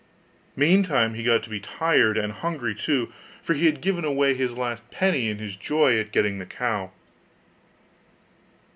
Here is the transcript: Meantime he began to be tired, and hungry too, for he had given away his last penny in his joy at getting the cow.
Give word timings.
Meantime 0.55 1.13
he 1.13 1.21
began 1.21 1.39
to 1.39 1.49
be 1.51 1.59
tired, 1.59 2.17
and 2.17 2.33
hungry 2.33 2.73
too, 2.73 3.13
for 3.39 3.53
he 3.53 3.67
had 3.67 3.81
given 3.81 4.03
away 4.03 4.33
his 4.33 4.53
last 4.57 4.89
penny 4.89 5.29
in 5.29 5.37
his 5.37 5.55
joy 5.55 5.99
at 5.99 6.11
getting 6.11 6.39
the 6.39 6.45
cow. 6.47 6.89